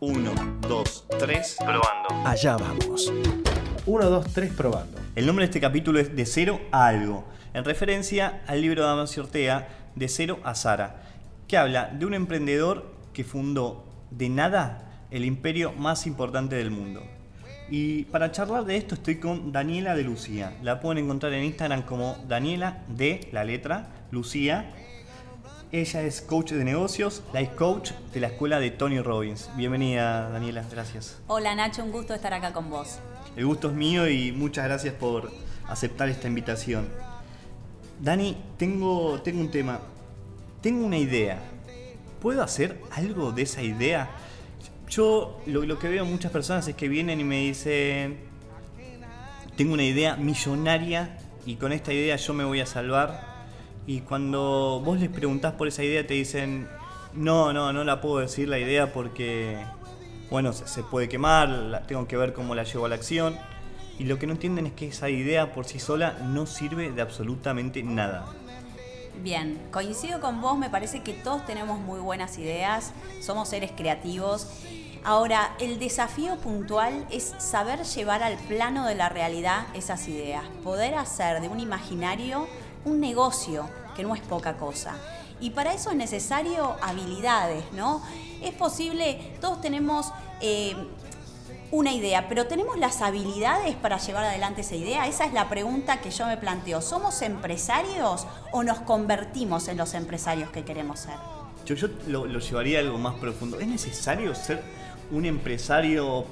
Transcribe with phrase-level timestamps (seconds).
[0.00, 0.34] 1,
[0.68, 2.28] 2, 3, probando.
[2.28, 3.10] Allá vamos.
[3.86, 4.98] 1, 2, 3, probando.
[5.14, 7.24] El nombre de este capítulo es De cero a algo,
[7.54, 10.96] en referencia al libro de Amancio Ortega, De cero a Sara,
[11.48, 17.02] que habla de un emprendedor que fundó de nada el imperio más importante del mundo.
[17.70, 20.58] Y para charlar de esto estoy con Daniela de Lucía.
[20.62, 24.72] La pueden encontrar en Instagram como Daniela de la letra Lucía.
[25.72, 29.50] Ella es coach de negocios, life coach de la escuela de Tony Robbins.
[29.56, 31.18] Bienvenida Daniela, gracias.
[31.26, 33.00] Hola Nacho, un gusto estar acá con vos.
[33.34, 35.32] El gusto es mío y muchas gracias por
[35.66, 36.86] aceptar esta invitación.
[38.00, 39.80] Dani, tengo, tengo un tema.
[40.60, 41.40] Tengo una idea.
[42.20, 44.08] ¿Puedo hacer algo de esa idea?
[44.88, 48.20] Yo lo, lo que veo en muchas personas es que vienen y me dicen,
[49.56, 53.35] tengo una idea millonaria y con esta idea yo me voy a salvar.
[53.86, 56.68] Y cuando vos les preguntás por esa idea te dicen,
[57.14, 59.64] no, no, no la puedo decir la idea porque,
[60.28, 63.36] bueno, se, puede quemar, tengo que ver cómo la llevo a la acción.
[63.98, 67.00] Y lo que no entienden es que esa idea por sí sola no sirve de
[67.00, 68.26] absolutamente nada.
[69.22, 74.48] Bien, coincido con vos, me parece que todos tenemos muy buenas ideas, somos seres creativos.
[75.04, 80.96] Ahora, el desafío puntual es saber llevar al plano de la realidad esas ideas, poder
[80.96, 82.46] hacer de un imaginario
[82.86, 84.94] un negocio, que no es poca cosa.
[85.38, 88.02] Y para eso es necesario habilidades, ¿no?
[88.42, 90.74] Es posible, todos tenemos eh,
[91.70, 95.06] una idea, pero ¿tenemos las habilidades para llevar adelante esa idea?
[95.06, 96.80] Esa es la pregunta que yo me planteo.
[96.80, 101.16] ¿Somos empresarios o nos convertimos en los empresarios que queremos ser?
[101.66, 103.60] Yo, yo lo, lo llevaría a algo más profundo.
[103.60, 104.62] ¿Es necesario ser
[105.10, 106.24] un empresario?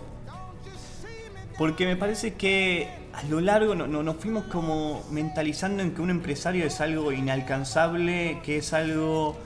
[1.58, 6.02] Porque me parece que a lo largo no, no- nos fuimos como mentalizando en que
[6.02, 9.36] un empresario es algo inalcanzable, que es algo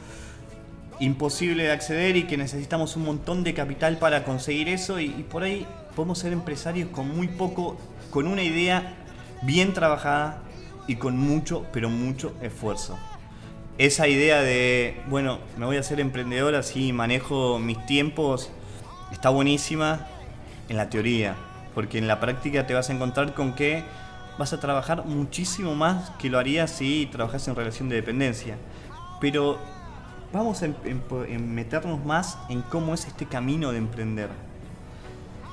[1.01, 5.27] imposible de acceder y que necesitamos un montón de capital para conseguir eso y, y
[5.31, 7.77] por ahí podemos ser empresarios con muy poco,
[8.11, 8.95] con una idea
[9.43, 10.43] bien trabajada
[10.89, 12.99] y con mucho, pero mucho esfuerzo.
[13.77, 18.51] Esa idea de, bueno, me voy a hacer emprendedor así manejo mis tiempos,
[19.13, 20.07] está buenísima
[20.69, 21.37] en la teoría,
[21.79, 23.85] porque en la práctica te vas a encontrar con que
[24.37, 28.57] vas a trabajar muchísimo más que lo harías si trabajas en relación de dependencia.
[29.21, 29.59] Pero
[30.33, 30.75] vamos a em-
[31.29, 34.29] em- meternos más en cómo es este camino de emprender.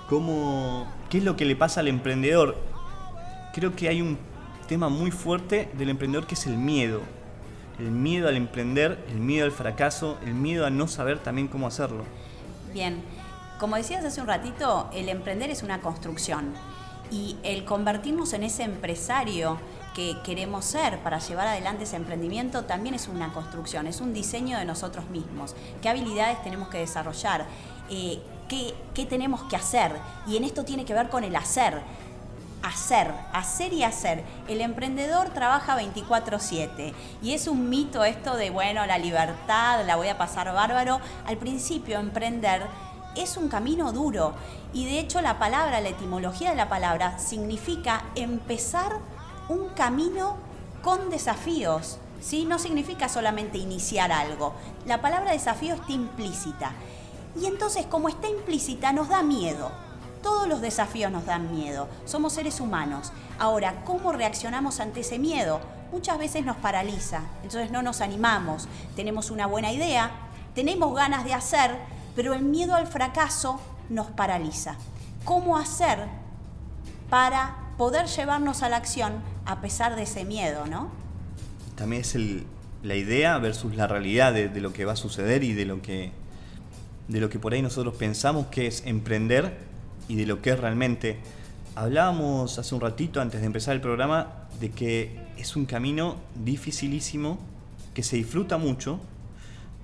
[0.10, 2.58] Cómo, ¿Qué es lo que le pasa al emprendedor?
[3.54, 4.18] Creo que hay un
[4.68, 7.02] tema muy fuerte del emprendedor que es el miedo.
[7.78, 11.68] El miedo al emprender, el miedo al fracaso, el miedo a no saber también cómo
[11.68, 12.04] hacerlo.
[12.74, 13.04] Bien,
[13.60, 16.54] como decías hace un ratito, el emprender es una construcción
[17.12, 19.58] y el convertirnos en ese empresario
[19.96, 24.58] que queremos ser para llevar adelante ese emprendimiento también es una construcción, es un diseño
[24.58, 25.56] de nosotros mismos.
[25.82, 27.46] ¿Qué habilidades tenemos que desarrollar?
[27.90, 29.94] Eh, ¿qué, ¿Qué tenemos que hacer?
[30.28, 31.82] Y en esto tiene que ver con el hacer.
[32.62, 34.24] Hacer, hacer y hacer.
[34.48, 40.08] El emprendedor trabaja 24/7 y es un mito esto de, bueno, la libertad, la voy
[40.08, 41.00] a pasar bárbaro.
[41.28, 42.64] Al principio, emprender
[43.16, 44.34] es un camino duro
[44.74, 49.00] y de hecho la palabra, la etimología de la palabra significa empezar
[49.50, 50.38] un camino
[50.82, 51.98] con desafíos.
[52.22, 52.46] ¿sí?
[52.46, 54.54] No significa solamente iniciar algo.
[54.86, 56.72] La palabra desafío está implícita.
[57.40, 59.72] Y entonces, como está implícita, nos da miedo.
[60.22, 61.88] Todos los desafíos nos dan miedo.
[62.06, 63.12] Somos seres humanos.
[63.38, 65.60] Ahora, ¿cómo reaccionamos ante ese miedo?
[65.92, 67.22] Muchas veces nos paraliza.
[67.44, 68.68] Entonces no nos animamos.
[68.96, 70.12] Tenemos una buena idea,
[70.56, 71.78] tenemos ganas de hacer,
[72.16, 73.60] pero el miedo al fracaso
[73.90, 74.76] nos paraliza.
[75.24, 76.00] ¿Cómo hacer
[77.10, 79.14] para poder llevarnos a la acción
[79.46, 80.90] a pesar de ese miedo, no?
[81.76, 82.18] También es
[82.84, 85.82] la idea versus la realidad de, de lo que va a suceder y de lo
[85.82, 86.12] que
[87.08, 89.58] de lo que por ahí nosotros pensamos que es emprender
[90.08, 91.18] y de lo que es realmente.
[91.76, 97.38] Hablábamos hace un ratito antes de empezar el programa de que es un camino dificilísimo,
[97.94, 99.00] que se disfruta mucho,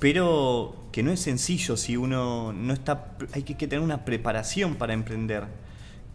[0.02, 3.12] pero que no es sencillo si uno no está...
[3.34, 5.46] Hay que, tener una preparación para emprender,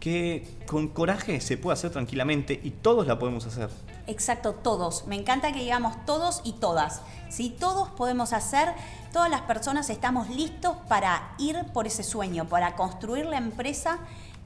[0.01, 3.69] que con coraje se puede hacer tranquilamente y todos la podemos hacer.
[4.05, 5.07] Exacto, todos.
[5.07, 7.01] Me encanta que digamos todos y todas.
[7.29, 8.73] Si todos podemos hacer,
[9.13, 13.99] todas las personas estamos listos para ir por ese sueño, para construir la empresa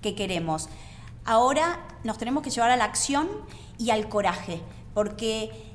[0.03, 0.69] que queremos.
[1.25, 3.27] Ahora nos tenemos que llevar a la acción
[3.79, 4.61] y al coraje,
[4.93, 5.70] porque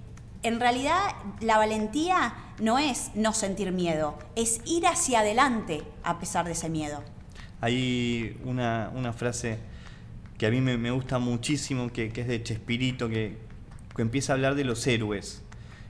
[0.46, 1.00] en realidad
[1.40, 6.69] la valentía no es no sentir miedo, es ir hacia adelante a pesar de ese
[6.69, 7.02] miedo.
[7.60, 9.58] Hay una, una frase
[10.38, 13.38] que a mí me, gusta muchísimo, que, que es de Chespirito, que,
[13.94, 15.43] que empieza a hablar de los héroes.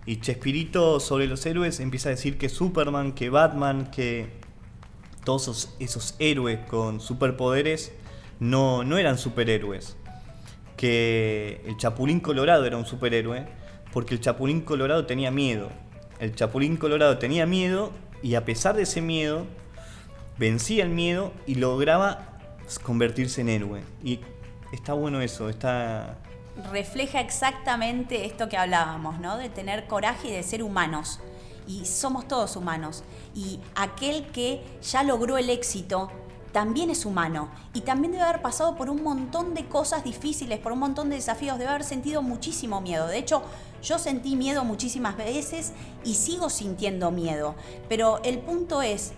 [0.06, 4.30] Y Chespirito sobre los héroes empieza a decir que Superman, que Batman, que
[5.24, 7.92] todos esos, esos héroes con superpoderes
[8.38, 9.96] no, no eran superhéroes.
[10.76, 13.46] Que el Chapulín Colorado era un superhéroe
[13.96, 15.70] porque el Chapulín Colorado tenía miedo.
[16.19, 19.46] El Chapulín Colorado tenía miedo y a pesar de ese miedo,
[20.37, 22.38] vencía el miedo y lograba
[22.82, 23.84] convertirse en héroe.
[24.04, 24.20] Y
[24.70, 26.19] está bueno eso, está...
[26.70, 29.38] Refleja exactamente esto que hablábamos, ¿no?
[29.38, 31.19] De tener coraje y de ser humanos.
[31.66, 33.02] Y somos todos humanos.
[33.34, 36.10] Y aquel que ya logró el éxito
[36.56, 40.72] también es humano y también debe haber pasado por un montón de cosas difíciles, por
[40.72, 43.06] un montón de desafíos, debe haber sentido muchísimo miedo.
[43.08, 43.42] De hecho,
[43.86, 45.72] yo sentí miedo muchísimas veces
[46.04, 47.54] y sigo sintiendo miedo.
[47.88, 49.12] Pero el punto es,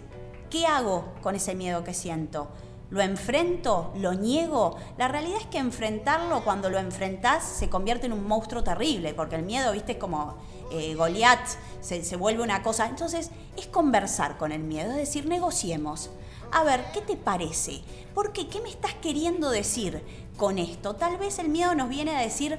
[0.50, 2.48] ¿qué hago con ese miedo que siento?
[2.90, 3.92] ¿Lo enfrento?
[3.96, 4.76] ¿Lo niego?
[4.98, 9.36] La realidad es que enfrentarlo, cuando lo enfrentás, se convierte en un monstruo terrible, porque
[9.36, 10.36] el miedo, viste, es como
[10.70, 11.40] eh, Goliat,
[11.80, 12.86] se, se vuelve una cosa.
[12.86, 16.10] Entonces, es conversar con el miedo, es decir, negociemos
[16.50, 17.82] a ver, ¿qué te parece?
[18.14, 18.48] ¿Por qué?
[18.48, 20.02] ¿Qué me estás queriendo decir
[20.36, 20.94] con esto?
[20.94, 22.58] Tal vez el miedo nos viene a decir,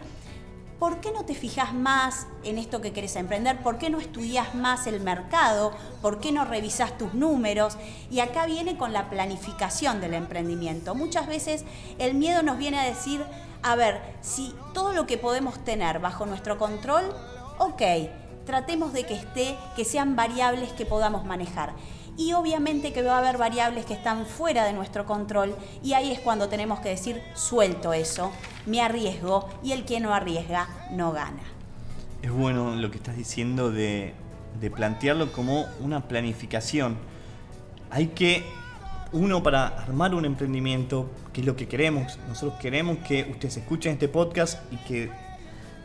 [0.79, 3.61] ¿por qué no te fijas más en esto que querés emprender?
[3.61, 5.73] ¿Por qué no estudias más el mercado?
[6.01, 7.77] ¿Por qué no revisas tus números?
[8.09, 10.95] Y acá viene con la planificación del emprendimiento.
[10.95, 11.65] Muchas veces
[11.99, 13.23] el miedo nos viene a decir,
[13.61, 17.13] a ver, si todo lo que podemos tener bajo nuestro control,
[17.57, 17.81] ok,
[18.45, 21.73] tratemos de que esté, que sean variables que podamos manejar
[22.19, 26.11] y obviamente que va a haber variables que están fuera de nuestro control y ahí
[26.11, 28.33] es cuando tenemos que decir suelto eso,
[28.65, 31.41] me arriesgo y el que no arriesga no gana.
[32.21, 34.13] Es bueno lo que estás diciendo de,
[34.59, 36.97] de plantearlo como una planificación.
[37.89, 38.43] Hay que,
[39.13, 43.93] uno, para armar un emprendimiento, que es lo que queremos, nosotros queremos que ustedes escuchen
[43.93, 45.09] este podcast y que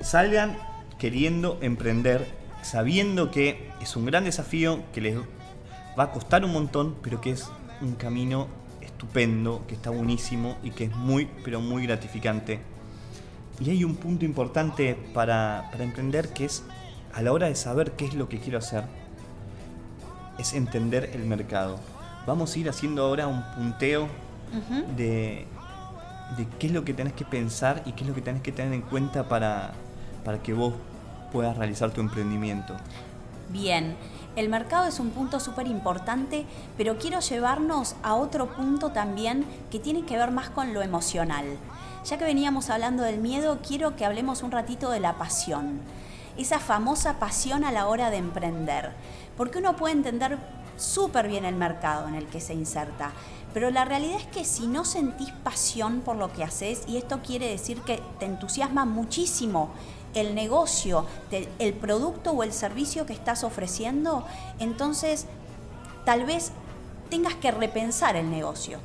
[0.01, 0.59] salgan
[0.99, 2.27] queriendo emprender,
[2.63, 5.17] sabiendo que es un gran desafío, que les
[5.99, 7.49] va a costar un montón, pero que es
[7.81, 8.49] un camino
[8.81, 12.61] estupendo, que está buenísimo y que es muy, pero muy gratificante.
[13.61, 16.64] Y hay un punto importante para, emprender que es
[17.12, 18.85] a la hora de saber qué es lo que quiero hacer,
[20.38, 21.79] es entender el mercado.
[22.26, 24.08] Vamos a ir haciendo ahora un punteo
[24.96, 25.46] de,
[26.37, 28.52] de, qué es lo que tenés que pensar y qué es lo que tenés que
[28.52, 29.73] tener en cuenta para,
[30.25, 30.75] para que vos
[31.32, 32.75] puedas realizar tu emprendimiento.
[33.50, 33.96] Bien,
[34.37, 36.46] el mercado es un punto súper importante,
[36.76, 41.44] pero quiero llevarnos a otro punto también que tiene que ver más con lo emocional.
[42.05, 45.81] Ya que veníamos hablando del miedo, quiero que hablemos un ratito de la pasión.
[46.37, 48.93] Esa famosa pasión a la hora de emprender.
[49.37, 50.38] Porque uno puede entender
[50.76, 53.12] súper bien el mercado en el que se inserta,
[53.52, 57.20] pero la realidad es que si no sentís pasión por lo que haces, y esto
[57.23, 59.70] quiere decir que te entusiasma muchísimo
[60.15, 61.07] el negocio,
[61.59, 64.25] el producto o el servicio que estás ofreciendo,
[64.59, 65.27] entonces
[66.05, 66.53] tal vez
[67.11, 68.79] tengas que repensar el negocio.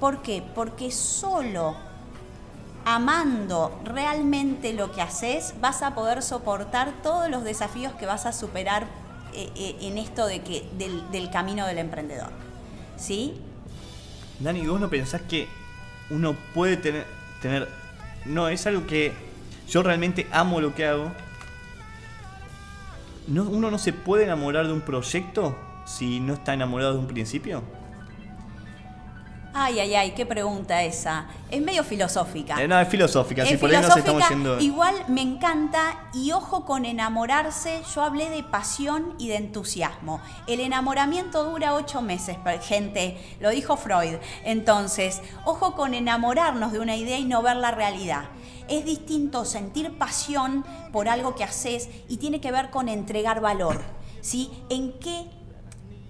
[0.00, 0.42] ¿Por qué?
[0.54, 1.74] Porque solo
[2.84, 8.32] amando realmente lo que haces vas a poder soportar todos los desafíos que vas a
[8.32, 8.86] superar
[9.32, 12.30] eh, eh, en esto de que, del, camino del emprendedor.
[12.96, 13.40] ¿Sí?
[14.38, 15.48] Dani, ¿vos no pensás que
[16.10, 17.06] uno puede tener,
[17.40, 17.68] tener...
[18.26, 19.12] No, es algo que
[19.68, 21.10] yo realmente amo lo que hago.
[23.28, 25.56] ¿Uno no se puede enamorar de un proyecto
[25.86, 27.62] si no está enamorado de un principio?
[29.56, 31.26] Ay, ay, ay, qué pregunta esa.
[31.48, 32.60] Es medio filosófica.
[32.60, 34.58] Eh, no, es filosófica, si por ahí nos estamos yendo.
[34.58, 37.80] Igual me encanta y ojo con enamorarse.
[37.94, 40.20] Yo hablé de pasión y de entusiasmo.
[40.48, 43.16] El enamoramiento dura ocho meses, gente.
[43.38, 44.16] Lo dijo Freud.
[44.44, 48.24] Entonces, ojo con enamorarnos de una idea y no ver la realidad.
[48.68, 53.82] Es distinto sentir pasión por algo que haces y tiene que ver con entregar valor.
[54.24, 54.50] ¿sí?
[54.70, 55.26] ¿En, qué,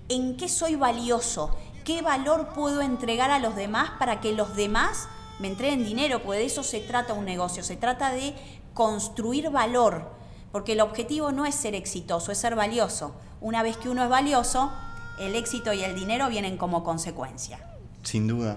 [0.09, 1.51] ¿En qué soy valioso?
[1.85, 5.09] ¿Qué valor puedo entregar a los demás para que los demás
[5.41, 6.23] me entreguen dinero?
[6.23, 8.35] Porque de eso se trata un negocio, se trata de
[8.73, 10.13] construir valor,
[10.53, 13.15] porque el objetivo no es ser exitoso, es ser valioso.
[13.41, 14.73] Una vez que uno es valioso,
[15.19, 17.59] el éxito y el dinero vienen como consecuencia.
[18.03, 18.57] Sin duda.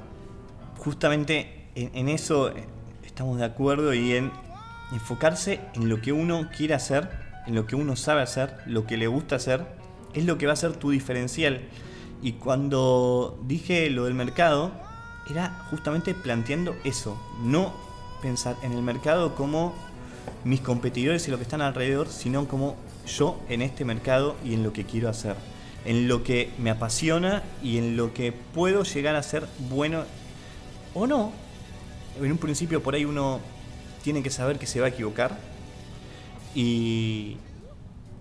[0.78, 2.52] Justamente en, eso
[3.18, 4.32] estamos de acuerdo y en
[4.92, 7.10] enfocarse en lo que uno quiere hacer,
[7.48, 9.66] en lo que uno sabe hacer, lo que le gusta hacer,
[10.14, 11.62] es lo que va a ser tu diferencial.
[12.22, 14.72] Y cuando dije lo del mercado,
[15.32, 17.74] era justamente planteando eso, no
[18.22, 19.74] pensar en el mercado como
[20.44, 22.76] mis competidores y lo que están alrededor, sino como
[23.08, 25.36] yo en este mercado y en lo que quiero hacer,
[25.86, 30.04] en lo que me apasiona y en lo que puedo llegar a ser bueno
[30.94, 31.32] o no,
[32.24, 33.40] en un principio por ahí uno
[34.04, 35.38] tiene que saber que se va a equivocar
[36.56, 37.38] y,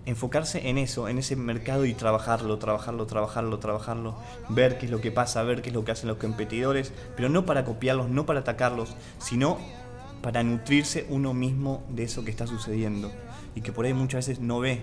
[0.06, 4.14] enfocarse en eso, en ese mercado y trabajarlo, trabajarlo, trabajarlo, trabajarlo,
[4.48, 7.28] ver qué es lo que pasa, ver qué es lo que hacen los competidores, pero
[7.28, 9.58] no para copiarlos, no para atacarlos, sino
[10.22, 13.10] para nutrirse uno mismo de eso que está sucediendo
[13.56, 14.80] y que por ahí muchas veces no ve.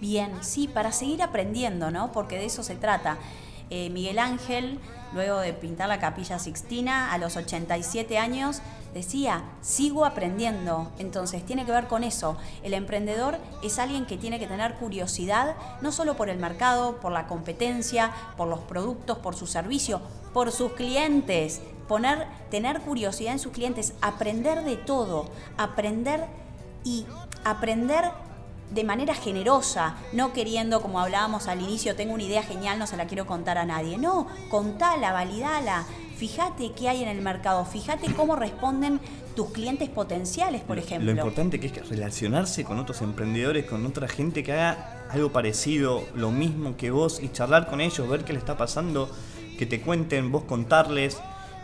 [0.00, 2.10] Bien, sí, para seguir aprendiendo, ¿no?
[2.12, 3.18] Porque de eso se trata.
[3.68, 4.78] Eh, Miguel Ángel,
[5.12, 8.60] luego de pintar la capilla Sixtina, a los 87 años,
[8.94, 10.90] decía, sigo aprendiendo.
[10.98, 12.36] Entonces, tiene que ver con eso.
[12.62, 17.12] El emprendedor es alguien que tiene que tener curiosidad, no solo por el mercado, por
[17.12, 20.00] la competencia, por los productos, por su servicio,
[20.32, 21.60] por sus clientes.
[21.86, 26.26] Poner, tener curiosidad en sus clientes, aprender de todo, aprender
[26.84, 27.06] y
[27.44, 28.10] aprender
[28.70, 32.96] de manera generosa, no queriendo, como hablábamos al inicio, tengo una idea genial, no se
[32.96, 33.98] la quiero contar a nadie.
[33.98, 39.00] No, contala, validala, fíjate qué hay en el mercado, fíjate cómo responden
[39.34, 41.12] tus clientes potenciales, por ejemplo.
[41.12, 46.04] Lo importante que es relacionarse con otros emprendedores, con otra gente que haga algo parecido,
[46.14, 49.08] lo mismo que vos, y charlar con ellos, ver qué le está pasando,
[49.58, 51.18] que te cuenten, vos contarles,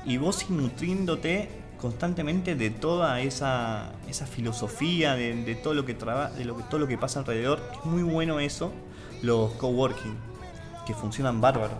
[0.07, 6.31] y vos ir nutriéndote constantemente de toda esa, esa filosofía, de, todo lo que traba,
[6.31, 7.61] de lo que, todo lo que pasa alrededor.
[7.73, 8.73] Es muy bueno eso,
[9.23, 10.17] los coworking,
[10.87, 11.77] que funcionan bárbaro.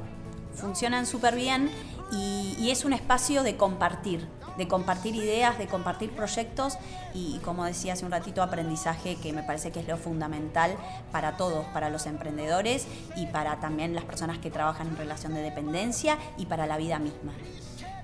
[0.55, 1.71] Funcionan súper bien
[2.13, 6.77] y, es un espacio de compartir, de compartir ideas, de compartir proyectos
[7.13, 10.77] y, como decía hace un ratito, aprendizaje que me parece que es lo fundamental
[11.13, 12.87] para todos, para los emprendedores
[13.17, 16.99] y para también las personas que trabajan en relación de dependencia y para la vida
[16.99, 17.33] misma.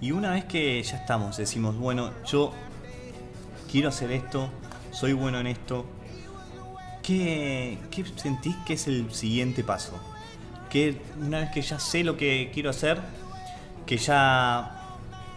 [0.00, 2.52] Y una vez que ya estamos, decimos, bueno, yo
[3.71, 4.49] quiero hacer esto,
[4.92, 5.85] soy bueno en esto,
[7.02, 10.00] ¿qué, qué sentís que es el siguiente paso?
[10.71, 12.99] Que una vez que ya sé lo que quiero hacer,
[13.85, 14.88] que ya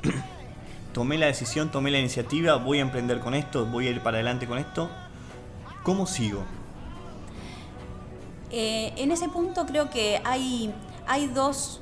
[0.94, 4.18] tomé la decisión, tomé la iniciativa, voy a emprender con esto, voy a ir para
[4.18, 4.90] adelante con esto,
[5.84, 6.44] ¿cómo sigo?
[8.50, 10.74] Eh, en ese punto creo que hay,
[11.06, 11.82] hay dos,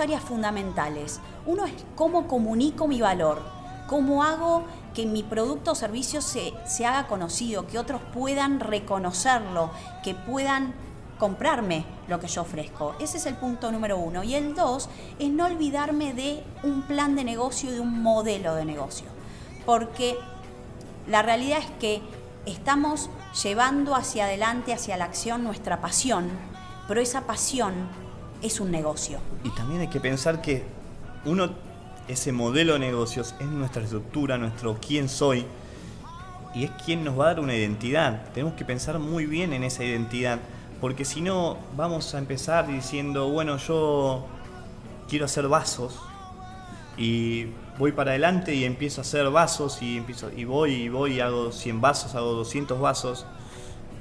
[0.00, 1.20] áreas fundamentales.
[1.46, 3.42] Uno es cómo comunico mi valor,
[3.86, 9.70] cómo hago que mi producto o servicio se, se haga conocido, que otros puedan reconocerlo,
[10.02, 10.74] que puedan
[11.18, 12.94] comprarme lo que yo ofrezco.
[12.98, 14.22] Ese es el punto número uno.
[14.24, 18.64] Y el dos es no olvidarme de un plan de negocio, de un modelo de
[18.64, 19.06] negocio.
[19.64, 20.16] Porque
[21.06, 22.02] la realidad es que
[22.46, 23.10] estamos
[23.42, 26.30] llevando hacia adelante, hacia la acción, nuestra pasión,
[26.88, 27.74] pero esa pasión
[28.42, 29.18] es un negocio.
[29.44, 30.64] Y también hay que pensar que
[31.24, 31.50] uno,
[32.08, 35.46] ese modelo de negocios es nuestra estructura, nuestro quién soy,
[36.54, 38.24] y es quien nos va a dar una identidad.
[38.32, 40.40] Tenemos que pensar muy bien en esa identidad
[40.80, 44.24] porque si no vamos a empezar diciendo, bueno, yo
[45.08, 46.00] quiero hacer vasos
[46.96, 51.16] y voy para adelante y empiezo a hacer vasos y empiezo y voy y voy
[51.16, 53.26] y hago 100 vasos, hago 200 vasos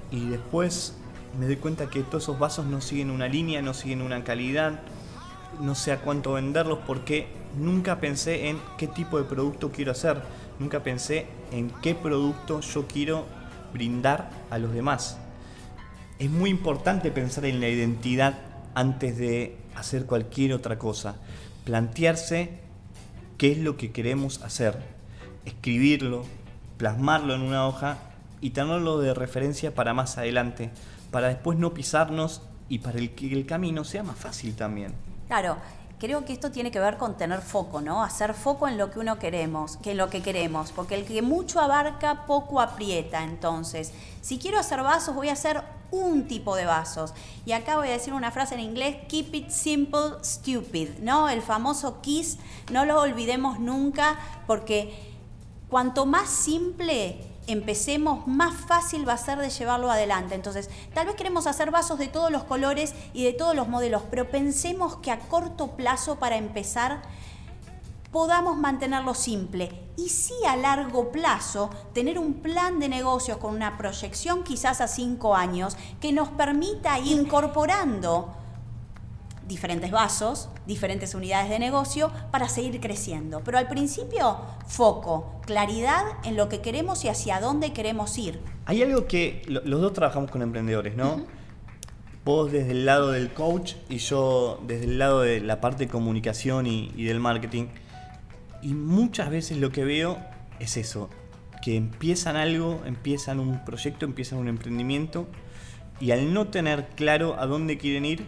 [0.10, 0.96] y después
[1.38, 4.80] me doy cuenta que todos esos vasos no siguen una línea, no siguen una calidad,
[5.60, 10.22] no sé a cuánto venderlos porque nunca pensé en qué tipo de producto quiero hacer,
[10.60, 13.26] nunca pensé en qué producto yo quiero
[13.74, 15.18] brindar a los demás
[16.20, 18.38] es muy importante pensar en la identidad
[18.76, 21.16] antes de hacer cualquier otra cosa.
[21.64, 22.60] Plantearse
[23.38, 24.78] qué es lo que queremos hacer.
[25.46, 26.26] Escribirlo,
[26.78, 28.00] plasmarlo en una hoja
[28.42, 30.72] y tenerlo de referencia para más adelante,
[31.12, 34.94] para después no pisarnos y para que el camino sea más fácil también.
[35.28, 35.58] Claro,
[36.00, 38.04] creo que esto tiene que ver con tener foco, ¿no?
[38.04, 41.22] Hacer foco en lo que uno queremos, que en lo que queremos, porque el que
[41.22, 43.24] mucho abarca poco aprieta.
[43.24, 45.62] Entonces, si quiero hacer vasos, voy a hacer
[45.92, 47.13] un tipo de vasos.
[47.46, 51.28] Y acá voy a decir una frase en inglés, keep it simple, stupid, ¿no?
[51.30, 52.38] El famoso KISS,
[52.72, 55.18] no lo olvidemos nunca, porque
[55.70, 60.36] cuanto más simple empecemos, más fácil va a ser de llevarlo adelante.
[60.36, 64.03] Entonces, tal vez queremos hacer vasos de todos los colores y de todos los modelos,
[64.10, 67.01] pero pensemos que a corto plazo para empezar
[68.12, 73.77] podamos mantenerlo simple y sí a largo plazo tener un plan de negocios con una
[73.77, 78.38] proyección quizás a cinco años que nos permita ir incorporando
[79.50, 83.41] diferentes vasos, diferentes unidades de negocio para seguir creciendo.
[83.44, 88.39] Pero al principio, foco, claridad en lo que queremos y hacia dónde queremos ir.
[88.65, 91.25] Hay algo que los dos trabajamos con emprendedores, ¿no?
[92.24, 95.91] Vos desde el lado del coach y yo desde el lado de la parte de
[95.91, 97.68] comunicación y, y del marketing.
[98.62, 100.18] Y muchas veces lo que veo
[100.60, 101.10] es eso,
[101.63, 105.27] que empiezan algo, empiezan un proyecto, empiezan un emprendimiento
[106.00, 108.27] y al no tener claro a dónde quieren ir,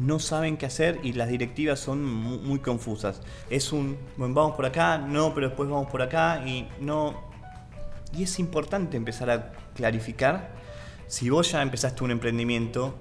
[0.00, 3.20] no saben qué hacer y las directivas son muy, confusas.
[3.50, 7.28] Es un, bueno, vamos por acá, no, pero después vamos por acá y no...
[8.16, 10.50] Y es importante empezar a clarificar
[11.06, 12.94] Si vos ya empezaste un emprendimiento,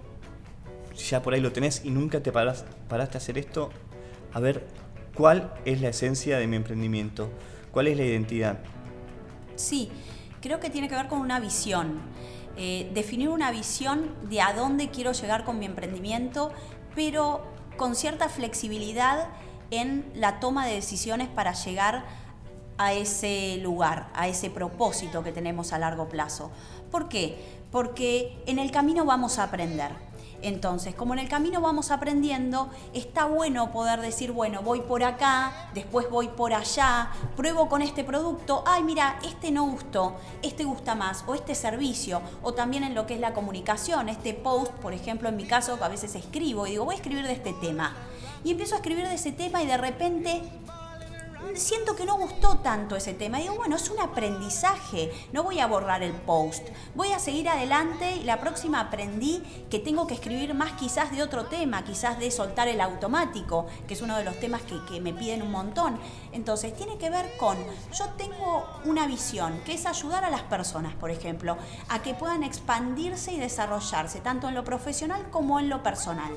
[1.10, 3.70] ya por ahí lo tenés y nunca te paraste a hacer esto,
[4.34, 4.68] a ver
[5.16, 7.30] cuál es la esencia de mi emprendimiento,
[7.72, 8.60] cuál es la identidad.
[9.56, 9.90] Sí,
[10.42, 12.02] creo que tiene que ver con una visión.
[12.58, 16.52] Eh, definir una visión de a dónde quiero llegar con mi emprendimiento,
[17.00, 17.40] pero
[17.78, 19.30] con cierta flexibilidad
[19.72, 22.04] en la toma de decisiones para llegar
[22.78, 26.52] a ese lugar, a ese propósito que tenemos a largo plazo.
[26.92, 27.59] ¿Por qué?
[27.72, 30.10] Porque en el camino vamos a aprender.
[30.42, 35.70] Entonces, como en el camino vamos aprendiendo, está bueno poder decir, bueno, voy por acá,
[35.74, 40.96] después voy por allá, pruebo con este producto, ay, mira, este no gustó, este gusta
[40.96, 44.94] más, o este servicio, o también en lo que es la comunicación, este post, por
[44.94, 47.94] ejemplo, en mi caso, a veces escribo y digo, voy a escribir de este tema.
[48.44, 50.42] Y empiezo a escribir de ese tema y de repente
[51.56, 53.40] siento que no gustó tanto ese tema.
[53.40, 58.22] Digo, bueno, es un aprendizaje, no voy a borrar el post, voy a seguir adelante
[58.24, 62.68] la próxima aprendí que tengo que escribir más quizás de otro tema, quizás de soltar
[62.68, 66.00] el automático, que es uno de los temas que me piden un montón.
[66.32, 67.58] Entonces, tiene que ver con,
[67.94, 71.58] yo tengo una visión, que es ayudar a las personas, por ejemplo,
[71.90, 76.32] a que puedan expandirse y desarrollarse, tanto en lo profesional como en lo personal.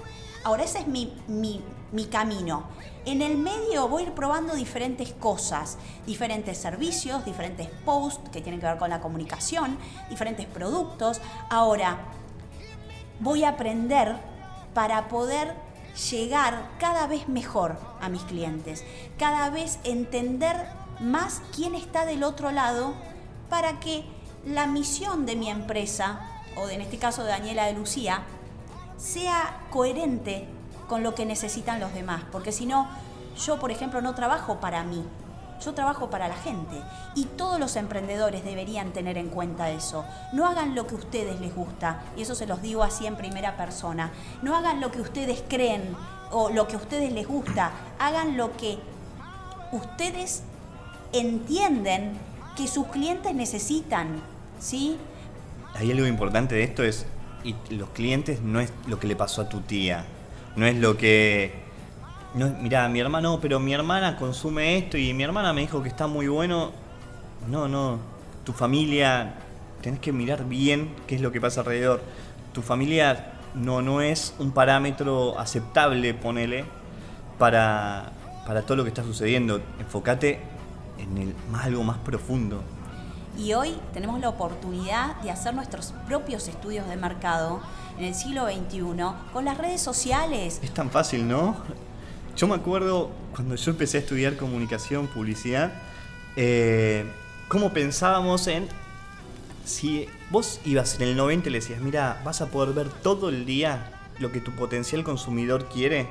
[0.45, 2.65] Ahora, ese es mi, mi, camino.
[3.05, 8.61] En el medio voy a ir probando diferentes cosas, diferentes servicios, diferentes posts que tienen
[8.61, 9.79] que ver con la comunicación,
[10.11, 11.21] diferentes productos.
[11.49, 11.99] Ahora,
[13.21, 14.17] voy a aprender
[14.75, 15.55] para poder
[16.11, 18.85] llegar cada vez mejor a mis clientes,
[19.19, 20.57] cada vez entender
[20.99, 22.95] más quién está del otro lado
[23.49, 24.05] para que
[24.45, 26.21] la misión de mi empresa,
[26.57, 28.23] o en este caso de Daniela de Lucía,
[29.03, 30.47] sea coherente
[30.89, 32.89] con lo que necesitan los demás, porque si no,
[33.37, 35.05] yo por ejemplo no trabajo para mí,
[35.65, 36.77] yo trabajo para la gente
[37.15, 40.05] y todos los emprendedores deberían tener en cuenta eso.
[40.33, 43.17] No hagan lo que a ustedes les gusta, y eso se los digo así en
[43.17, 44.13] primera persona.
[44.43, 45.97] No hagan lo que ustedes creen
[46.31, 48.79] o lo que a ustedes les gusta, hagan lo que
[49.73, 50.43] ustedes
[51.13, 52.19] entienden
[52.57, 54.23] que sus clientes necesitan,
[54.59, 54.99] ¿sí?
[55.75, 57.07] Hay algo importante de esto es
[57.45, 60.05] y los clientes no es lo que le pasó a tu tía,
[60.57, 61.63] no es lo que...
[62.35, 65.89] No, mirá, mi hermano, pero mi hermana consume esto y mi hermana me dijo que
[65.91, 66.73] está muy bueno.
[67.47, 67.99] No, no,
[68.45, 69.35] tu familia,
[69.83, 72.03] tenés que mirar bien qué es lo que pasa alrededor.
[72.55, 76.65] Tu familia no, no es un parámetro aceptable, ponele,
[77.39, 78.13] para,
[78.47, 79.61] para todo lo que está sucediendo.
[79.79, 80.41] Enfócate
[80.99, 82.63] en el, más, algo más profundo
[83.39, 87.61] y hoy tenemos la oportunidad de hacer nuestros propios estudios de mercado
[87.99, 88.81] en el siglo XXI
[89.33, 90.61] con las redes sociales.
[90.63, 91.57] Es tan fácil, ¿no?
[92.37, 95.73] Yo me acuerdo cuando yo empecé a estudiar comunicación, publicidad,
[96.37, 97.05] eh,
[97.49, 98.69] cómo pensábamos en
[99.65, 103.29] si vos ibas en el 90 y le decías, mira, vas a poder ver todo
[103.29, 106.09] el día lo que tu potencial consumidor quiere,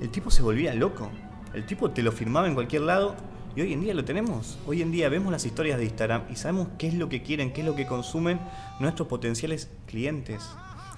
[0.00, 1.10] el tipo se volvía loco.
[1.52, 3.14] El tipo te lo firmaba en cualquier lado
[3.56, 4.58] y hoy en día lo tenemos.
[4.66, 7.52] Hoy en día vemos las historias de Instagram y sabemos qué es lo que quieren,
[7.52, 8.40] qué es lo que consumen
[8.80, 10.42] nuestros potenciales clientes.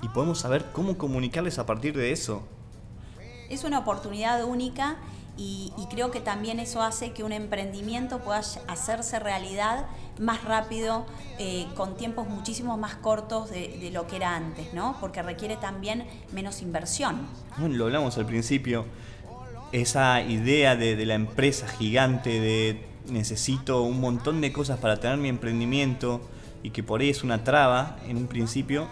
[0.02, 2.42] Y podemos saber cómo comunicarles a partir de eso.
[3.50, 4.96] Es una oportunidad única
[5.36, 9.86] y, creo que también eso hace que un emprendimiento pueda hacerse realidad
[10.18, 11.04] más rápido,
[11.38, 14.96] eh, con tiempos muchísimo más cortos de, de, lo que era antes, ¿no?
[14.98, 17.26] Porque requiere también menos inversión.
[17.58, 18.86] Bueno, lo hablamos al principio
[19.72, 25.28] esa idea de, la empresa gigante, de necesito un montón de cosas para tener mi
[25.28, 26.20] emprendimiento
[26.62, 28.88] y que por ahí es una traba en un principio,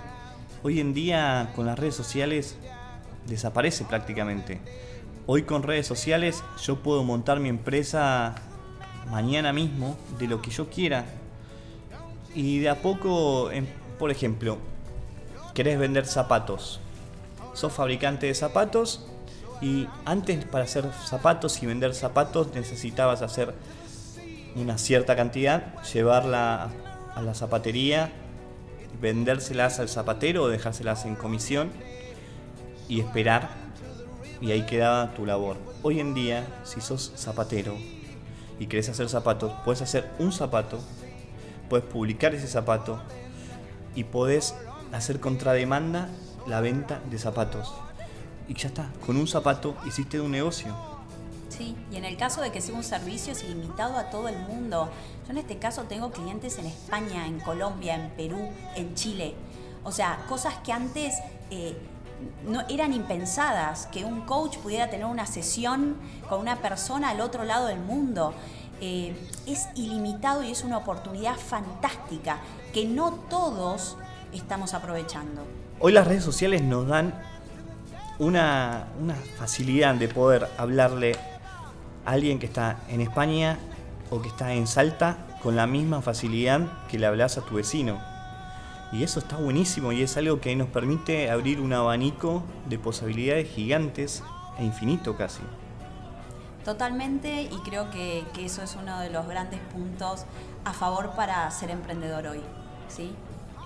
[0.62, 2.56] hoy en día con las redes sociales
[3.26, 4.60] desaparece prácticamente.
[5.26, 8.34] Hoy con redes sociales yo puedo montar mi empresa
[9.10, 11.06] mañana mismo de lo que yo quiera.
[12.34, 13.50] Y de a poco,
[13.98, 14.58] por ejemplo,
[15.54, 16.80] querés vender zapatos.
[17.54, 19.06] Sos fabricante de zapatos
[19.60, 23.54] y antes para hacer zapatos y vender zapatos necesitabas hacer
[24.56, 26.70] una cierta cantidad, llevarla
[27.14, 28.12] a la zapatería,
[29.00, 31.70] vendérselas al zapatero o dejárselas en comisión
[32.88, 33.48] y esperar
[34.40, 35.56] y ahí quedaba tu labor.
[35.82, 37.76] Hoy en día, si sos zapatero
[38.58, 40.78] y querés hacer zapatos, puedes hacer un zapato,
[41.68, 43.00] puedes publicar ese zapato
[43.94, 44.54] y podés
[44.92, 46.08] hacer contrademanda
[46.46, 47.72] la venta de zapatos
[48.48, 48.90] y ya está.
[49.04, 50.74] Con un zapato hiciste un negocio.
[51.48, 54.38] Sí, y en el caso de que sea un servicio es ilimitado a todo el
[54.38, 54.90] mundo.
[55.24, 59.34] Yo en este caso tengo clientes en España, en Colombia, en Perú, en Chile.
[59.84, 61.14] O sea, cosas que antes
[61.50, 61.76] eh,
[62.46, 65.96] no eran impensadas, que un coach pudiera tener una sesión
[66.28, 68.34] con una persona al otro lado del mundo.
[68.80, 69.14] Eh,
[69.46, 72.38] es ilimitado y es una oportunidad fantástica
[72.72, 73.96] que no todos
[74.32, 75.42] estamos aprovechando.
[75.78, 77.14] Hoy las redes sociales nos dan
[78.18, 81.16] una, una facilidad de poder hablarle
[82.04, 83.58] a alguien que está en España
[84.10, 88.00] o que está en Salta con la misma facilidad que le hablas a tu vecino.
[88.92, 93.50] Y eso está buenísimo y es algo que nos permite abrir un abanico de posibilidades
[93.50, 94.22] gigantes
[94.58, 95.42] e infinito casi.
[96.64, 100.24] Totalmente, y creo que, eso es uno de los grandes puntos
[100.64, 102.40] a favor para ser emprendedor hoy.
[102.88, 103.12] ¿sí?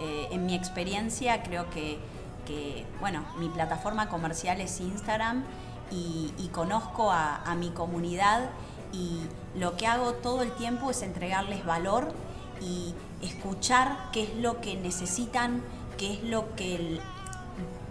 [0.01, 1.99] Eh, en mi experiencia creo que,
[3.01, 5.45] bueno, mi plataforma comercial es Instagram
[5.91, 8.51] y, conozco a, mi comunidad
[8.93, 9.21] y
[9.59, 12.13] lo que hago todo el tiempo es entregarles valor
[12.61, 15.63] y escuchar qué es lo que necesitan,
[15.97, 17.01] qué es lo que,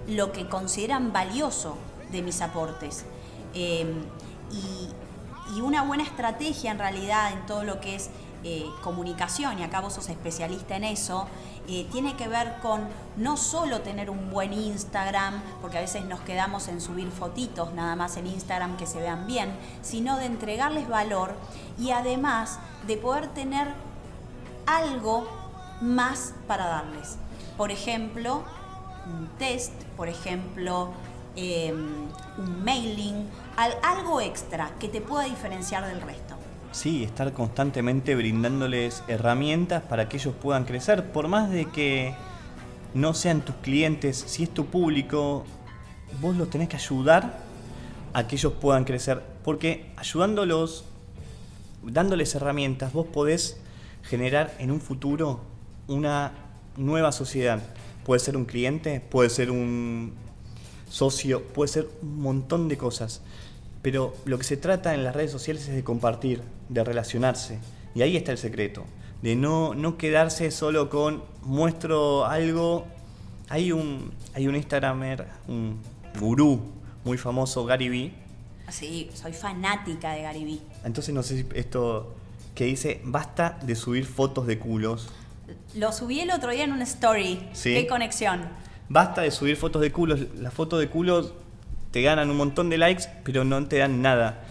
[0.07, 1.77] lo que consideran valioso
[2.11, 3.05] de mis aportes.
[3.53, 3.85] Eh,
[4.51, 8.09] y, y, una buena estrategia en realidad en todo lo que es
[8.43, 11.27] eh, comunicación, y acá vos sos especialista en eso,
[11.67, 16.21] eh, tiene que ver con no solo tener un buen Instagram, porque a veces nos
[16.21, 20.87] quedamos en subir fotitos nada más en Instagram que se vean bien, sino de entregarles
[20.87, 21.35] valor
[21.77, 23.67] y además de poder tener
[24.65, 25.27] algo
[25.81, 27.17] más para darles.
[27.57, 28.43] Por ejemplo,
[29.05, 30.91] un test, por ejemplo,
[31.35, 33.29] eh, un mailing,
[33.83, 36.36] algo extra que te pueda diferenciar del resto.
[36.77, 42.13] Sí, estar constantemente brindándoles herramientas para que ellos puedan crecer, por más de que
[42.93, 45.43] no sean tus clientes, si es tu público,
[46.21, 47.39] vos los tenés que ayudar
[48.13, 50.85] a que ellos puedan crecer, porque ayudándolos,
[51.81, 53.59] dándoles herramientas, vos podés
[54.03, 55.41] generar en un futuro
[55.87, 56.31] una
[56.75, 57.59] nueva sociedad.
[58.05, 60.13] Puede ser un cliente, puede ser un
[60.87, 63.23] socio, puede ser un montón de cosas.
[63.87, 67.57] Pero lo que se trata en las redes sociales es de compartir, de relacionarse.
[67.95, 68.83] Y ahí está el secreto.
[69.21, 72.85] De no, no quedarse solo con muestro algo.
[73.47, 75.79] Hay un, hay un Instagramer, un
[76.19, 76.59] gurú
[77.05, 78.13] muy famoso, Gary Vee.
[78.69, 80.61] Sí, soy fanática de Gary Vee.
[80.83, 82.13] Entonces no sé si esto
[82.55, 85.07] que dice, basta de subir fotos de culos.
[85.75, 87.39] Lo subí el otro día en una story.
[87.53, 87.73] ¿Sí?
[87.73, 88.41] ¿Qué conexión?
[88.89, 90.19] Basta de subir fotos de culos.
[90.35, 91.31] Las fotos de culos
[91.97, 94.43] te ganan un montón de likes, pero no te dan nada.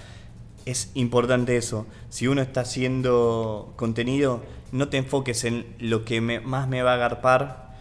[0.64, 1.86] Es importante eso.
[2.08, 6.94] Si uno está haciendo contenido, no te enfoques en lo que más me va a
[6.94, 7.76] agarpar,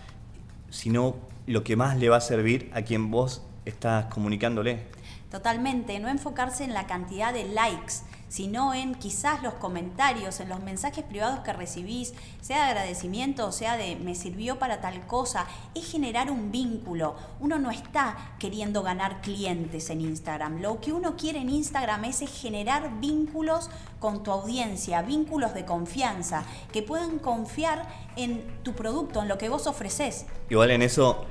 [0.70, 1.16] sino
[1.48, 4.84] lo que más le va a servir a quien vos estás comunicándole.
[5.32, 10.62] Totalmente, no enfocarse en la cantidad de likes, sino en quizás los comentarios, en los
[10.62, 15.90] mensajes privados que recibís, sea de agradecimiento sea de me sirvió para tal cosa, es
[15.90, 17.16] generar un vínculo.
[17.40, 20.62] Uno no está queriendo ganar clientes en Instagram.
[20.62, 26.44] Lo que uno quiere en Instagram es generar vínculos con tu audiencia, vínculos de confianza,
[26.72, 30.26] que puedan confiar en tu producto, en lo que vos ofreces.
[30.50, 31.26] Igual en eso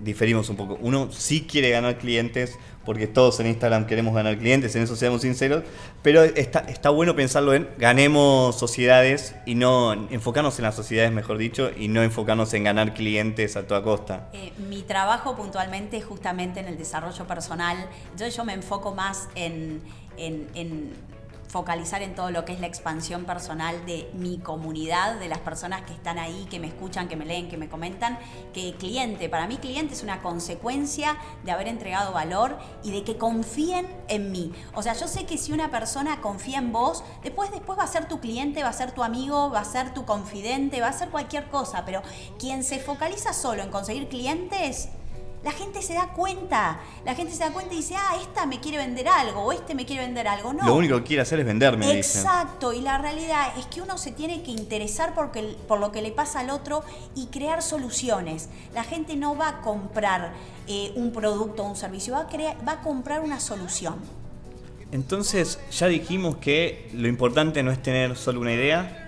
[0.00, 0.78] diferimos un poco.
[0.80, 5.22] Uno sí quiere ganar clientes, porque todos en Instagram queremos ganar clientes, en eso seamos
[5.22, 5.64] sinceros,
[6.02, 11.38] pero está, está bueno pensarlo en ganemos sociedades y no enfocarnos en las sociedades, mejor
[11.38, 14.30] dicho, y no enfocarnos en ganar clientes a toda costa.
[14.32, 19.28] Eh, mi trabajo puntualmente es justamente en el desarrollo personal, yo, yo me enfoco más
[19.34, 19.82] en,
[20.16, 20.92] en, en
[21.50, 25.82] focalizar en todo lo que es la expansión personal de mi comunidad, de las personas
[25.82, 28.18] que están ahí, que me escuchan, que me leen, que me comentan,
[28.52, 33.18] que cliente, para mí cliente es una consecuencia de haber entregado valor y de que
[33.18, 34.52] confíen en mí.
[34.74, 37.88] O sea, yo sé que si una persona confía en vos, después, después va a
[37.88, 40.92] ser tu cliente, va a ser tu amigo, va a ser tu confidente, va a
[40.92, 42.02] ser cualquier cosa, pero
[42.38, 44.90] quien se focaliza solo en conseguir clientes,
[45.42, 46.80] la gente se da cuenta.
[47.04, 49.74] La gente se da cuenta y dice, ah, esta me quiere vender algo o este
[49.74, 50.52] me quiere vender algo.
[50.52, 50.66] No.
[50.66, 51.96] Lo único que quiere hacer es venderme.
[51.96, 52.72] Exacto.
[52.72, 56.12] Y la realidad es que uno se tiene que interesar porque, por lo que le
[56.12, 56.82] pasa al otro
[57.14, 58.50] y crear soluciones.
[58.74, 60.32] La gente no va a comprar
[60.68, 63.94] eh, un producto o un servicio, va a, crear, va a comprar una solución.
[64.92, 69.06] Entonces, ya dijimos que lo importante no es tener solo una idea,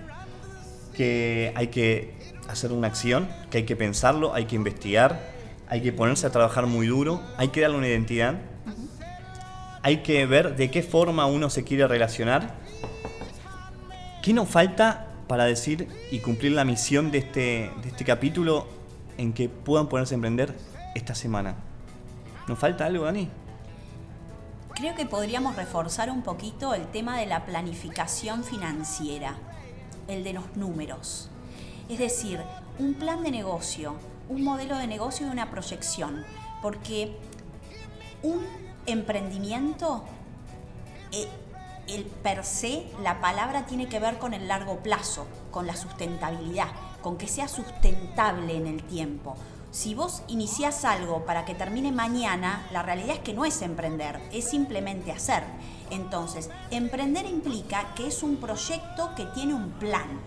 [0.95, 2.15] que hay que
[2.49, 5.33] hacer una acción, que hay que pensarlo, hay que investigar
[5.73, 8.35] hay que ponerse a trabajar muy duro, hay que darle una identidad,
[9.81, 12.57] hay que ver de qué forma uno se quiere relacionar.
[14.23, 18.67] ¿Qué nos falta para decir y cumplir la misión de este, de este capítulo
[19.17, 20.55] en que puedan ponerse a emprender
[20.95, 21.55] esta semana?
[22.49, 23.31] ¿Nos falta algo, Dani?
[24.75, 29.37] Creo que podríamos reforzar un poquito el tema de la planificación financiera,
[30.07, 31.31] el de los números.
[31.89, 32.41] Es decir,
[32.79, 33.97] un plan de negocio,
[34.33, 36.25] un modelo de negocio y una proyección,
[36.63, 37.17] porque
[38.23, 38.41] un
[38.87, 40.05] emprendimiento,
[41.13, 41.29] eh,
[41.89, 46.69] el per se, la palabra tiene que ver con el largo plazo, con la sustentabilidad,
[47.03, 49.37] con que sea sustentable en el tiempo.
[49.73, 54.21] si vos iniciás algo para que termine mañana, la realidad es que no es emprender,
[54.31, 55.45] es simplemente hacer.
[55.91, 60.21] Entonces, emprender implica que es un proyecto que tiene un plan.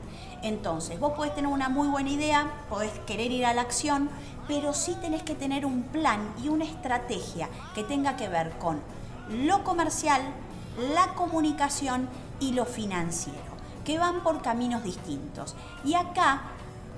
[0.46, 4.12] Entonces, vos podés tener una muy buena idea, podés querer ir a la acción,
[4.48, 8.80] pero sí tenés que tener un plan y una estrategia que tenga que ver con
[9.28, 10.22] lo comercial,
[10.94, 12.08] la comunicación
[12.40, 13.40] y lo financiero,
[13.86, 15.56] que van por caminos distintos.
[15.84, 16.44] Y acá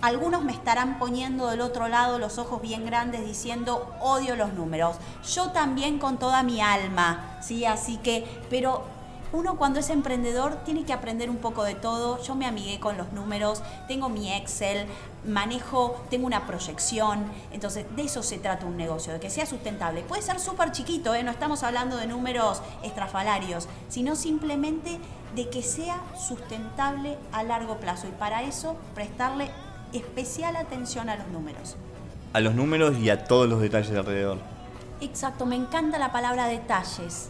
[0.02, 4.98] algunos me estarán poniendo del otro lado los ojos bien grandes diciendo odio los números.
[5.34, 7.64] Yo también con toda mi alma, ¿sí?
[7.64, 8.97] Así que, pero
[9.34, 12.22] uno cuando es emprendedor tiene que aprender un poco de todo.
[12.24, 14.88] Yo me amigué con los números, tengo mi Excel,
[15.26, 17.26] manejo, tengo una proyección.
[17.52, 20.02] Entonces, de eso se trata un negocio, de que sea sustentable.
[20.02, 21.24] Puede ser súper chiquito, ¿eh?
[21.24, 25.00] no estamos hablando de números estrafalarios, sino simplemente
[25.36, 28.08] de que sea sustentable a largo plazo.
[28.08, 29.52] Y para eso, prestarle
[29.94, 31.76] especial atención a los números.
[32.34, 34.38] A los números y a todos los detalles de alrededor.
[35.00, 37.30] Exacto, me encanta la palabra detalles,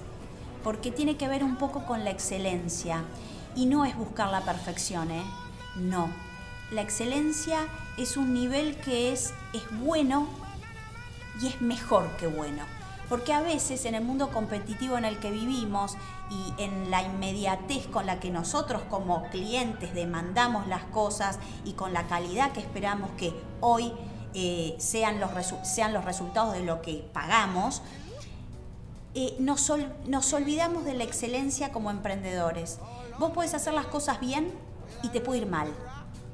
[0.68, 3.06] porque tiene que ver un poco con la excelencia.
[3.56, 5.24] Y no es buscar la perfección, ¿eh?
[5.78, 6.10] No.
[6.72, 7.60] La excelencia
[7.98, 10.28] es un nivel que es, es bueno
[11.42, 12.64] y es mejor que bueno.
[13.08, 15.96] Porque a veces en el mundo competitivo en el que vivimos
[16.30, 21.94] y en la inmediatez con la que nosotros como clientes demandamos las cosas y con
[21.94, 23.94] la calidad que esperamos que hoy
[24.34, 25.32] eh, sean, los
[25.64, 27.82] sean los resultados de lo que pagamos,
[29.20, 29.74] eh, nos,
[30.06, 32.78] nos olvidamos de la excelencia como emprendedores.
[33.18, 34.52] Vos podés hacer las cosas bien
[35.02, 35.70] y te puede ir mal.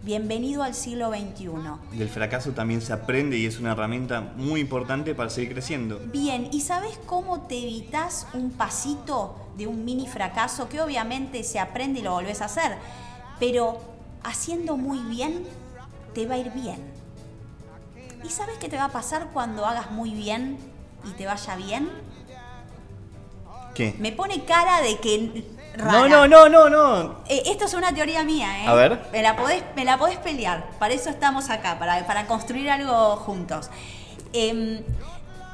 [0.02, 1.98] Bienvenido al siglo XXI.
[1.98, 5.98] Del fracaso también se aprende y es una herramienta muy importante para seguir creciendo.
[6.12, 11.60] Bien, ¿y sabes cómo te evitas un pasito de un mini fracaso que obviamente se
[11.60, 12.76] aprende y lo volvés a hacer?
[13.39, 13.80] Pero
[14.24, 15.46] haciendo muy bien,
[16.13, 16.84] te va a ir bien.
[18.26, 20.58] ¿Y sabes qué te va a pasar cuando hagas muy bien
[21.10, 21.89] y te vaya bien?
[23.73, 23.95] ¿Qué?
[23.99, 25.43] Me pone cara de que
[25.77, 27.15] no, no, no, no, no.
[27.27, 28.67] Eh, esto es una teoría mía, ¿eh?
[28.67, 29.07] A ver.
[29.12, 30.69] Me la podés, me la podés pelear.
[30.77, 33.69] Para eso estamos acá, para, para construir algo juntos.
[34.33, 34.83] Em,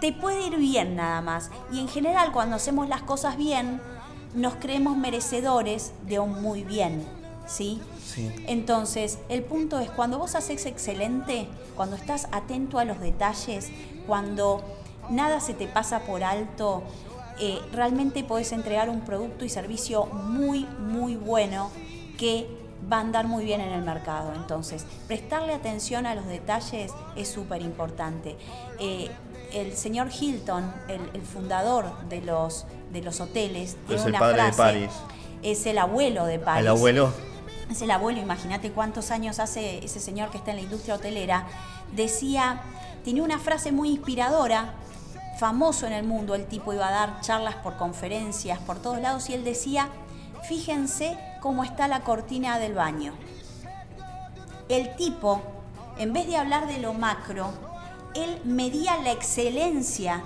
[0.02, 1.50] te puede ir bien nada más.
[1.72, 3.82] Y en general, cuando hacemos las cosas bien,
[4.34, 7.06] nos creemos merecedores de un muy bien.
[7.48, 7.82] ¿Sí?
[8.06, 8.30] Sí.
[8.48, 13.72] Entonces, el punto es, cuando vos haces excelente, cuando estás atento a los detalles,
[14.06, 14.64] cuando
[15.10, 16.84] nada se te pasa por alto,
[17.40, 21.72] eh, realmente podés entregar un producto y servicio muy, muy bueno
[22.18, 22.48] que
[22.92, 24.34] va a andar muy bien en el mercado.
[24.36, 28.36] Entonces, prestarle atención a los detalles es súper importante.
[28.80, 29.10] Eh,
[29.54, 34.90] el señor Hilton, el, fundador de los, de los hoteles, tiene una frase.
[35.42, 36.62] Es el abuelo de París.
[36.62, 37.14] El abuelo.
[37.72, 41.48] Es el abuelo, imagínate cuántos años hace ese señor que está en la industria hotelera.
[41.96, 42.62] Decía,
[43.06, 44.74] tenía una frase muy inspiradora
[45.40, 49.30] famoso en el mundo, el tipo iba a dar charlas por conferencias, por todos lados,
[49.30, 49.88] y él decía,
[50.48, 53.14] fíjense cómo está la cortina del baño.
[54.68, 55.42] El tipo,
[55.98, 57.52] en vez de hablar de lo macro,
[58.16, 60.22] él medía la excelencia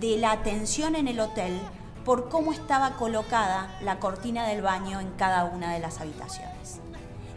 [0.00, 1.60] de la atención en el hotel
[2.04, 6.80] por cómo estaba colocada la cortina del baño en cada una de las habitaciones.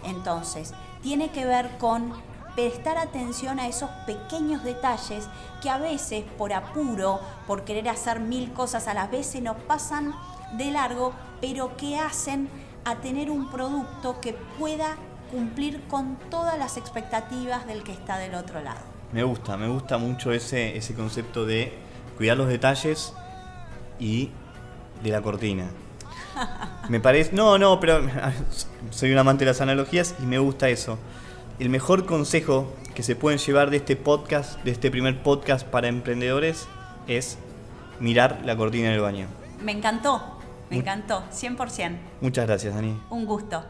[0.04, 0.74] Entonces,
[1.04, 2.12] tiene que ver con
[2.56, 5.28] prestar atención a esos pequeños detalles
[5.62, 9.58] que a veces por apuro, por querer hacer mil cosas a la vez, se nos
[9.58, 10.14] pasan
[10.58, 12.50] de largo, pero que hacen
[12.86, 14.98] a tener un producto que pueda
[15.32, 18.82] cumplir con todas las expectativas del que está del otro lado.
[19.12, 21.74] Me gusta, me gusta mucho ese, ese concepto de
[22.18, 23.14] cuidar los detalles
[24.00, 24.32] y
[25.02, 25.68] de la cortina.
[26.90, 28.02] Me parece, no, no, pero
[28.92, 30.98] soy un amante de las analogías y me gusta eso
[31.60, 35.88] el mejor consejo que se pueden llevar de este podcast, de este primer podcast para
[35.88, 36.68] emprendedores,
[37.08, 37.38] es
[38.00, 39.28] mirar la cortina del baño.
[39.62, 40.40] Me encantó,
[40.70, 41.98] me encantó, 100%.
[42.22, 43.00] Muchas gracias, Dani.
[43.10, 43.64] Un gusto.